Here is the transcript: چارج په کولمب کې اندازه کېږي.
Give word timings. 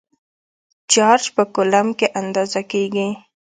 چارج 0.91 1.23
په 1.35 1.43
کولمب 1.53 1.91
کې 1.99 2.07
اندازه 2.21 2.61
کېږي. 2.71 3.09